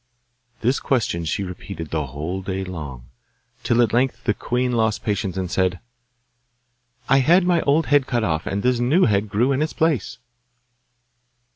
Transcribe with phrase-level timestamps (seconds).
[0.61, 3.09] This question she repeated the whole day long,
[3.63, 5.79] till at length the queen lost patience and said:
[7.07, 10.17] 'I had my old head cut off, and this new head grew in its place.